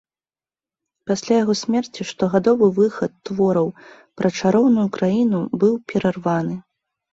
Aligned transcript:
Пасля 1.11 1.33
яго 1.43 1.55
смерці 1.63 2.07
штогадовы 2.13 2.71
выхад 2.79 3.11
твораў 3.31 3.67
пра 4.23 4.33
чароўную 4.41 4.87
краіну 4.99 5.45
быў 5.63 5.79
перарваны. 5.95 6.61